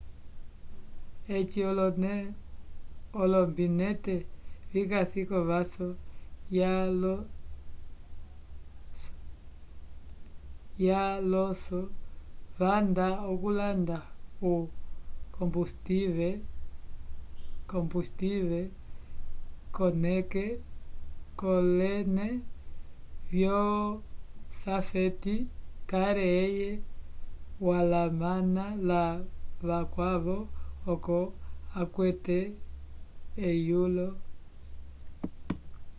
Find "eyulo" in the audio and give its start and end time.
33.49-34.07